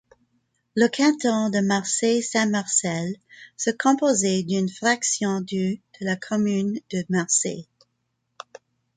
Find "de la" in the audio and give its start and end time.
5.75-6.15